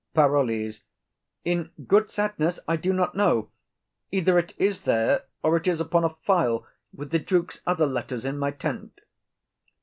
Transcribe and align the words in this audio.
PAROLLES. 0.15 0.81
In 1.45 1.69
good 1.85 2.09
sadness, 2.09 2.59
I 2.67 2.75
do 2.75 2.91
not 2.91 3.13
know; 3.13 3.51
either 4.11 4.39
it 4.39 4.55
is 4.57 4.81
there 4.81 5.25
or 5.43 5.55
it 5.57 5.67
is 5.67 5.79
upon 5.79 6.03
a 6.03 6.15
file, 6.25 6.65
with 6.91 7.11
the 7.11 7.19
duke's 7.19 7.61
other 7.67 7.85
letters, 7.85 8.25
in 8.25 8.39
my 8.39 8.49
tent. 8.49 9.01